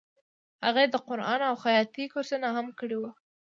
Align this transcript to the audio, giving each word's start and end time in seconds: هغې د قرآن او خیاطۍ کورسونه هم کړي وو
هغې 0.65 0.85
د 0.89 0.95
قرآن 1.07 1.39
او 1.49 1.55
خیاطۍ 1.63 2.05
کورسونه 2.13 2.47
هم 2.55 2.67
کړي 2.79 2.95
وو 2.97 3.09